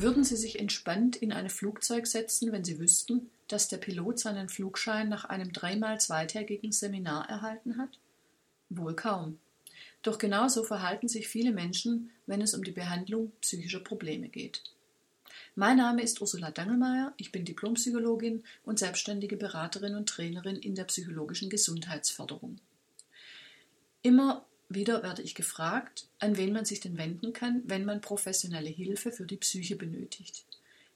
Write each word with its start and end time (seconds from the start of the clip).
Würden 0.00 0.22
Sie 0.22 0.36
sich 0.36 0.60
entspannt 0.60 1.16
in 1.16 1.32
ein 1.32 1.50
Flugzeug 1.50 2.06
setzen, 2.06 2.52
wenn 2.52 2.62
Sie 2.62 2.78
wüssten, 2.78 3.30
dass 3.48 3.66
der 3.66 3.78
Pilot 3.78 4.20
seinen 4.20 4.48
Flugschein 4.48 5.08
nach 5.08 5.24
einem 5.24 5.52
dreimal 5.52 6.00
zweitägigen 6.00 6.70
Seminar 6.70 7.28
erhalten 7.28 7.78
hat? 7.78 7.98
Wohl 8.68 8.94
kaum. 8.94 9.40
Doch 10.04 10.18
genauso 10.18 10.62
verhalten 10.62 11.08
sich 11.08 11.26
viele 11.26 11.50
Menschen, 11.50 12.12
wenn 12.26 12.40
es 12.40 12.54
um 12.54 12.62
die 12.62 12.70
Behandlung 12.70 13.32
psychischer 13.40 13.80
Probleme 13.80 14.28
geht. 14.28 14.62
Mein 15.56 15.78
Name 15.78 16.02
ist 16.02 16.20
Ursula 16.20 16.52
Dangelmeier, 16.52 17.12
ich 17.16 17.32
bin 17.32 17.44
Diplompsychologin 17.44 18.44
und 18.64 18.78
selbstständige 18.78 19.36
Beraterin 19.36 19.96
und 19.96 20.08
Trainerin 20.08 20.58
in 20.58 20.76
der 20.76 20.84
psychologischen 20.84 21.50
Gesundheitsförderung. 21.50 22.60
Immer 24.02 24.46
wieder 24.68 25.02
werde 25.02 25.22
ich 25.22 25.34
gefragt, 25.34 26.06
an 26.18 26.36
wen 26.36 26.52
man 26.52 26.64
sich 26.64 26.80
denn 26.80 26.98
wenden 26.98 27.32
kann, 27.32 27.62
wenn 27.64 27.84
man 27.84 28.00
professionelle 28.00 28.68
Hilfe 28.68 29.12
für 29.12 29.24
die 29.24 29.36
Psyche 29.36 29.76
benötigt. 29.76 30.44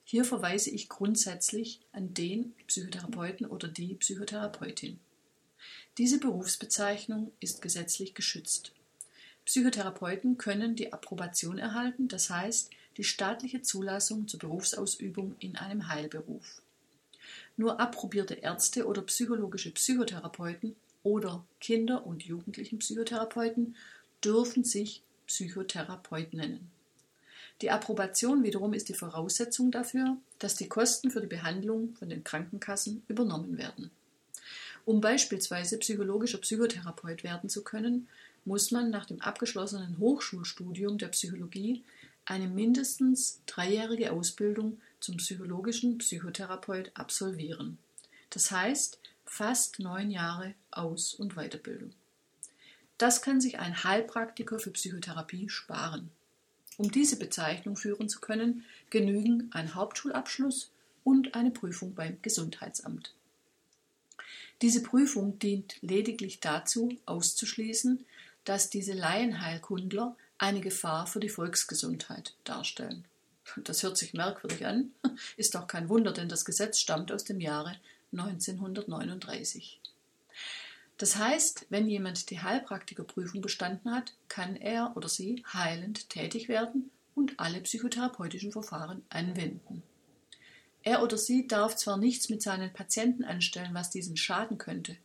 Hier 0.04 0.24
verweise 0.24 0.70
ich 0.70 0.88
grundsätzlich 0.88 1.80
an 1.92 2.12
den 2.12 2.54
Psychotherapeuten 2.66 3.46
oder 3.46 3.68
die 3.68 3.94
Psychotherapeutin. 3.94 4.98
Diese 5.96 6.18
Berufsbezeichnung 6.18 7.32
ist 7.40 7.62
gesetzlich 7.62 8.14
geschützt. 8.14 8.72
Psychotherapeuten 9.44 10.38
können 10.38 10.76
die 10.76 10.92
Approbation 10.92 11.58
erhalten, 11.58 12.08
das 12.08 12.30
heißt 12.30 12.70
die 12.96 13.04
staatliche 13.04 13.62
Zulassung 13.62 14.28
zur 14.28 14.40
Berufsausübung 14.40 15.34
in 15.38 15.56
einem 15.56 15.88
Heilberuf. 15.88 16.62
Nur 17.56 17.80
approbierte 17.80 18.34
Ärzte 18.34 18.86
oder 18.86 19.02
psychologische 19.02 19.70
Psychotherapeuten 19.70 20.76
oder 21.02 21.44
Kinder- 21.60 22.06
und 22.06 22.22
Jugendlichenpsychotherapeuten 22.24 23.76
dürfen 24.24 24.64
sich 24.64 25.02
Psychotherapeut 25.26 26.34
nennen. 26.34 26.70
Die 27.60 27.70
Approbation 27.70 28.42
wiederum 28.42 28.72
ist 28.74 28.88
die 28.88 28.94
Voraussetzung 28.94 29.70
dafür, 29.70 30.16
dass 30.38 30.56
die 30.56 30.68
Kosten 30.68 31.10
für 31.10 31.20
die 31.20 31.28
Behandlung 31.28 31.94
von 31.94 32.08
den 32.08 32.24
Krankenkassen 32.24 33.02
übernommen 33.08 33.56
werden. 33.56 33.90
Um 34.84 35.00
beispielsweise 35.00 35.78
psychologischer 35.78 36.38
Psychotherapeut 36.38 37.22
werden 37.22 37.48
zu 37.48 37.62
können, 37.62 38.08
muss 38.44 38.72
man 38.72 38.90
nach 38.90 39.06
dem 39.06 39.20
abgeschlossenen 39.20 39.98
Hochschulstudium 39.98 40.98
der 40.98 41.08
Psychologie 41.08 41.84
eine 42.24 42.48
mindestens 42.48 43.40
dreijährige 43.46 44.12
Ausbildung 44.12 44.80
zum 44.98 45.16
psychologischen 45.18 45.98
Psychotherapeut 45.98 46.90
absolvieren. 46.94 47.78
Das 48.30 48.50
heißt, 48.50 48.98
fast 49.32 49.78
neun 49.78 50.10
Jahre 50.10 50.54
Aus- 50.70 51.14
und 51.14 51.36
Weiterbildung. 51.36 51.94
Das 52.98 53.22
kann 53.22 53.40
sich 53.40 53.58
ein 53.58 53.82
Heilpraktiker 53.82 54.58
für 54.58 54.72
Psychotherapie 54.72 55.48
sparen. 55.48 56.10
Um 56.76 56.92
diese 56.92 57.18
Bezeichnung 57.18 57.76
führen 57.76 58.10
zu 58.10 58.20
können, 58.20 58.66
genügen 58.90 59.48
ein 59.52 59.74
Hauptschulabschluss 59.74 60.70
und 61.02 61.34
eine 61.34 61.50
Prüfung 61.50 61.94
beim 61.94 62.20
Gesundheitsamt. 62.20 63.14
Diese 64.60 64.82
Prüfung 64.82 65.38
dient 65.38 65.76
lediglich 65.80 66.40
dazu, 66.40 66.98
auszuschließen, 67.06 68.04
dass 68.44 68.68
diese 68.68 68.92
Laienheilkundler 68.92 70.14
eine 70.36 70.60
Gefahr 70.60 71.06
für 71.06 71.20
die 71.20 71.30
Volksgesundheit 71.30 72.34
darstellen. 72.44 73.06
Das 73.56 73.82
hört 73.82 73.96
sich 73.96 74.12
merkwürdig 74.12 74.66
an, 74.66 74.92
ist 75.38 75.56
auch 75.56 75.68
kein 75.68 75.88
Wunder, 75.88 76.12
denn 76.12 76.28
das 76.28 76.44
Gesetz 76.44 76.80
stammt 76.80 77.10
aus 77.10 77.24
dem 77.24 77.40
Jahre 77.40 77.78
1939. 78.12 79.80
Das 80.98 81.16
heißt, 81.16 81.66
wenn 81.70 81.88
jemand 81.88 82.30
die 82.30 82.40
Heilpraktikerprüfung 82.40 83.40
bestanden 83.40 83.92
hat, 83.92 84.14
kann 84.28 84.56
er 84.56 84.92
oder 84.96 85.08
sie 85.08 85.42
heilend 85.52 86.08
tätig 86.10 86.48
werden 86.48 86.90
und 87.14 87.40
alle 87.40 87.60
psychotherapeutischen 87.60 88.52
Verfahren 88.52 89.02
anwenden. 89.08 89.82
Er 90.84 91.02
oder 91.02 91.16
sie 91.16 91.46
darf 91.46 91.76
zwar 91.76 91.96
nichts 91.96 92.28
mit 92.28 92.42
seinen 92.42 92.72
Patienten 92.72 93.24
anstellen, 93.24 93.74
was 93.74 93.90
diesen 93.90 94.16
schaden 94.16 94.58
könnte, 94.58 94.96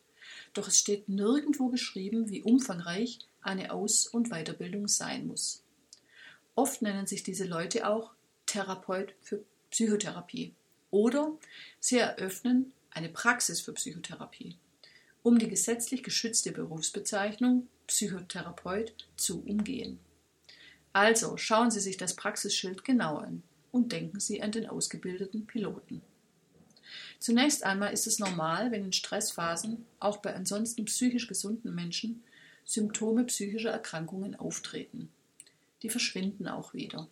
doch 0.53 0.67
es 0.67 0.77
steht 0.77 1.07
nirgendwo 1.07 1.69
geschrieben, 1.69 2.29
wie 2.29 2.41
umfangreich 2.41 3.19
eine 3.41 3.71
Aus- 3.71 4.07
und 4.07 4.29
Weiterbildung 4.29 4.87
sein 4.87 5.27
muss. 5.27 5.63
Oft 6.55 6.81
nennen 6.81 7.05
sich 7.05 7.23
diese 7.23 7.45
Leute 7.45 7.87
auch 7.87 8.11
Therapeut 8.45 9.13
für 9.21 9.43
Psychotherapie 9.69 10.53
oder 10.89 11.31
sie 11.79 11.97
eröffnen 11.97 12.73
eine 12.97 13.09
Praxis 13.09 13.61
für 13.61 13.73
Psychotherapie, 13.73 14.57
um 15.21 15.37
die 15.37 15.47
gesetzlich 15.47 16.01
geschützte 16.01 16.51
Berufsbezeichnung 16.51 17.67
Psychotherapeut 17.85 19.07
zu 19.15 19.43
umgehen. 19.45 19.99
Also 20.93 21.37
schauen 21.37 21.69
Sie 21.69 21.79
sich 21.79 21.97
das 21.97 22.15
Praxisschild 22.15 22.83
genau 22.83 23.17
an 23.17 23.43
und 23.71 23.91
denken 23.91 24.19
Sie 24.19 24.41
an 24.41 24.51
den 24.51 24.67
ausgebildeten 24.67 25.45
Piloten. 25.45 26.01
Zunächst 27.19 27.63
einmal 27.63 27.93
ist 27.93 28.07
es 28.07 28.17
normal, 28.17 28.71
wenn 28.71 28.85
in 28.85 28.93
Stressphasen 28.93 29.85
auch 29.99 30.17
bei 30.17 30.33
ansonsten 30.33 30.85
psychisch 30.85 31.27
gesunden 31.27 31.75
Menschen 31.75 32.23
Symptome 32.65 33.25
psychischer 33.25 33.71
Erkrankungen 33.71 34.35
auftreten. 34.35 35.09
Die 35.83 35.89
verschwinden 35.89 36.47
auch 36.47 36.73
wieder. 36.73 37.07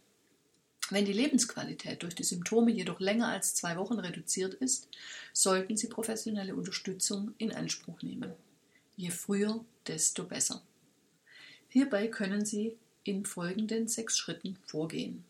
Wenn 0.92 1.06
die 1.06 1.14
Lebensqualität 1.14 2.04
durch 2.04 2.14
die 2.14 2.24
Symptome 2.24 2.72
jedoch 2.72 3.00
länger 3.00 3.30
als 3.30 3.56
zwei 3.56 3.76
Wochen 3.78 3.98
reduziert 3.98 4.54
ist, 4.54 4.88
sollten 5.34 5.78
Sie 5.78 5.88
professionelle 5.88 6.56
Unterstützung 6.56 7.34
in 7.40 7.52
Anspruch 7.52 8.02
nehmen. 8.04 8.32
Je 8.96 9.10
früher, 9.10 9.66
desto 9.88 10.26
besser. 10.26 10.62
Hierbei 11.70 12.08
können 12.08 12.46
Sie 12.46 12.78
in 13.04 13.26
folgenden 13.26 13.88
sechs 13.88 14.18
Schritten 14.18 14.58
vorgehen. 14.66 15.24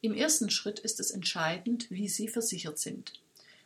Im 0.00 0.14
ersten 0.14 0.48
Schritt 0.48 0.78
ist 0.78 1.00
es 1.00 1.10
entscheidend, 1.10 1.90
wie 1.90 2.08
Sie 2.08 2.28
versichert 2.28 2.78
sind. 2.78 3.20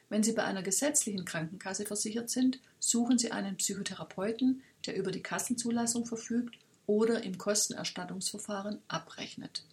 Wenn 0.09 0.23
Sie 0.23 0.33
bei 0.33 0.45
einer 0.45 0.63
gesetzlichen 0.63 1.25
Krankenkasse 1.25 1.85
versichert 1.85 2.31
sind, 2.31 2.59
suchen 2.79 3.19
Sie 3.19 3.33
einen 3.33 3.57
Psychotherapeuten, 3.57 4.63
der 4.87 4.97
über 4.97 5.11
die 5.11 5.23
Kassenzulassung 5.23 6.07
verfügt 6.07 6.57
oder 6.87 7.23
im 7.23 7.39
Kostenerstattungsverfahren 7.39 8.81
abrechnet. 8.89 9.65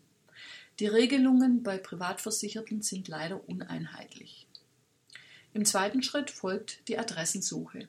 Die 0.80 0.88
Regelungen 0.88 1.62
bei 1.62 1.78
Privatversicherten 1.78 2.82
sind 2.82 3.08
leider 3.08 3.48
uneinheitlich. 3.48 4.48
Im 5.54 5.66
zweiten 5.66 6.02
Schritt 6.02 6.32
folgt 6.32 6.88
die 6.88 6.98
Adressensuche. 6.98 7.88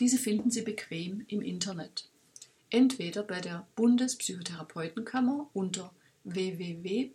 Diese 0.00 0.18
finden 0.18 0.50
Sie 0.50 0.62
bequem 0.62 1.24
im 1.28 1.40
Internet. 1.40 2.08
Entweder 2.70 3.22
bei 3.22 3.40
der 3.40 3.68
Bundespsychotherapeutenkammer 3.76 5.48
unter 5.52 5.94
www.bptk.de 6.24 7.14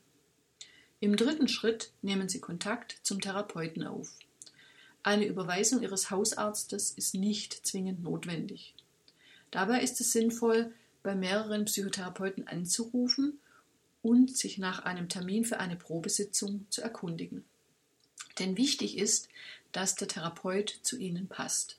Im 1.01 1.17
dritten 1.17 1.49
Schritt 1.49 1.91
nehmen 2.01 2.29
Sie 2.29 2.39
Kontakt 2.39 2.97
zum 3.03 3.21
Therapeuten 3.21 3.85
auf. 3.85 4.17
Eine 5.03 5.27
Überweisung 5.27 5.83
Ihres 5.83 6.13
Hausarztes 6.13 6.93
ist 6.93 7.17
nicht 7.17 7.67
zwingend 7.67 8.05
notwendig. 8.05 8.77
Dabei 9.51 9.83
ist 9.83 10.01
es 10.01 10.13
sinnvoll, 10.13 10.73
bei 11.03 11.17
mehreren 11.17 11.65
Psychotherapeuten 11.65 12.47
anzurufen 12.47 13.41
und 14.01 14.37
sich 14.37 14.59
nach 14.59 14.85
einem 14.85 15.09
Termin 15.09 15.45
für 15.45 15.59
eine 15.59 15.75
Probesitzung 15.75 16.67
zu 16.71 16.83
erkundigen. 16.83 17.45
Denn 18.39 18.57
wichtig 18.57 18.97
ist, 18.97 19.29
dass 19.73 19.97
der 19.97 20.07
Therapeut 20.07 20.71
zu 20.83 20.97
Ihnen 20.99 21.27
passt. 21.27 21.79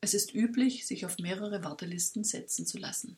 Es 0.00 0.14
ist 0.14 0.34
üblich, 0.34 0.86
sich 0.86 1.04
auf 1.06 1.18
mehrere 1.18 1.64
Wartelisten 1.64 2.24
setzen 2.24 2.66
zu 2.66 2.78
lassen. 2.78 3.16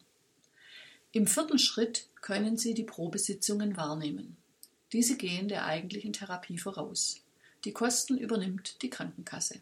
Im 1.13 1.27
vierten 1.27 1.59
Schritt 1.59 2.09
können 2.21 2.57
Sie 2.57 2.75
die 2.75 2.85
Probesitzungen 2.85 3.77
wahrnehmen. 3.77 4.37
Diese 4.93 5.17
gehen 5.17 5.49
der 5.49 5.65
eigentlichen 5.65 6.13
Therapie 6.13 6.59
voraus. 6.59 7.23
Die 7.65 7.73
Kosten 7.73 8.17
übernimmt 8.17 8.83
die 8.83 8.91
Krankenkasse. 8.91 9.61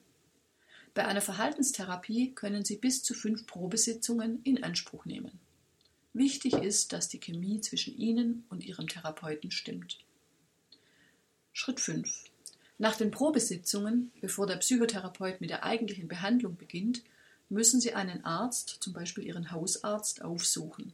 Bei 0.94 1.06
einer 1.06 1.20
Verhaltenstherapie 1.20 2.32
können 2.34 2.64
Sie 2.64 2.76
bis 2.76 3.02
zu 3.02 3.14
fünf 3.14 3.46
Probesitzungen 3.46 4.40
in 4.44 4.62
Anspruch 4.62 5.04
nehmen. 5.04 5.38
Wichtig 6.12 6.54
ist, 6.54 6.92
dass 6.92 7.08
die 7.08 7.20
Chemie 7.20 7.60
zwischen 7.60 7.96
Ihnen 7.96 8.44
und 8.48 8.64
Ihrem 8.64 8.88
Therapeuten 8.88 9.50
stimmt. 9.50 9.98
Schritt 11.52 11.80
5. 11.80 12.24
Nach 12.78 12.96
den 12.96 13.10
Probesitzungen, 13.10 14.12
bevor 14.20 14.46
der 14.46 14.56
Psychotherapeut 14.56 15.40
mit 15.40 15.50
der 15.50 15.64
eigentlichen 15.64 16.08
Behandlung 16.08 16.56
beginnt, 16.56 17.02
müssen 17.48 17.80
Sie 17.80 17.94
einen 17.94 18.24
Arzt, 18.24 18.78
zum 18.80 18.92
Beispiel 18.92 19.24
Ihren 19.24 19.50
Hausarzt, 19.50 20.22
aufsuchen. 20.22 20.92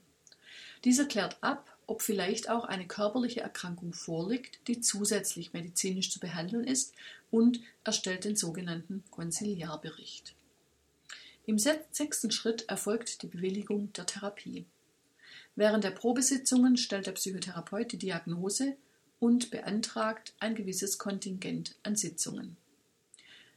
Dieser 0.84 1.06
klärt 1.06 1.37
ab, 1.40 1.76
ob 1.87 2.02
vielleicht 2.02 2.49
auch 2.49 2.64
eine 2.64 2.87
körperliche 2.87 3.40
Erkrankung 3.40 3.93
vorliegt, 3.93 4.61
die 4.69 4.81
zusätzlich 4.81 5.52
medizinisch 5.52 6.11
zu 6.11 6.20
behandeln 6.20 6.64
ist 6.64 6.94
und 7.31 7.61
erstellt 7.85 8.25
den 8.25 8.37
sogenannten 8.37 9.02
Konsiliarbericht. 9.11 10.35
Im 11.44 11.58
sechsten 11.58 12.31
Schritt 12.31 12.69
erfolgt 12.69 13.23
die 13.23 13.26
Bewilligung 13.26 13.93
der 13.94 14.06
Therapie. 14.06 14.64
Während 15.56 15.82
der 15.82 15.90
Probesitzungen 15.90 16.76
stellt 16.76 17.06
der 17.06 17.12
Psychotherapeut 17.12 17.93
die 17.93 17.99
Diagnose 17.99 18.76
und 19.23 19.53
beantragt 19.53 20.35
ein 20.41 20.57
gewisses 20.57 20.99
Kontingent 20.99 21.77
an 21.85 21.95
Sitzungen. 21.95 22.57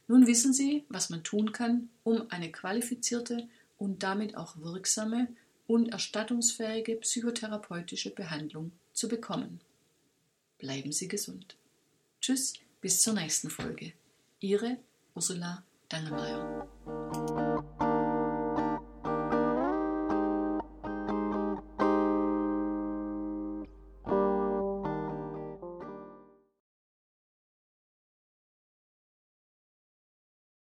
Nun 0.06 0.28
wissen 0.28 0.52
Sie, 0.52 0.84
was 0.88 1.10
man 1.10 1.24
tun 1.24 1.50
kann, 1.50 1.88
um 2.04 2.30
eine 2.30 2.52
qualifizierte 2.52 3.48
und 3.76 4.04
damit 4.04 4.36
auch 4.36 4.56
wirksame 4.58 5.26
und 5.66 5.88
erstattungsfähige 5.88 6.94
psychotherapeutische 6.94 8.10
Behandlung 8.10 8.70
zu 8.92 9.08
bekommen. 9.08 9.60
Bleiben 10.58 10.92
Sie 10.92 11.08
gesund. 11.08 11.56
Tschüss, 12.20 12.52
bis 12.80 13.02
zur 13.02 13.14
nächsten 13.14 13.50
Folge. 13.50 13.92
Ihre 14.38 14.76
Ursula 15.16 15.64
Dangelmeier. 15.88 17.25